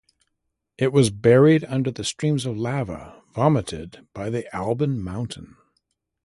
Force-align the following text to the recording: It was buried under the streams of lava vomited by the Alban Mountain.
It 0.79 0.91
was 0.91 1.11
buried 1.11 1.63
under 1.65 1.91
the 1.91 2.03
streams 2.03 2.47
of 2.47 2.57
lava 2.57 3.21
vomited 3.35 4.07
by 4.15 4.31
the 4.31 4.49
Alban 4.51 4.99
Mountain. 4.99 5.57